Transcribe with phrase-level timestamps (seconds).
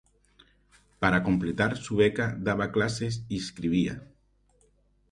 [0.97, 4.01] Para complementar su beca daba clases y escribía.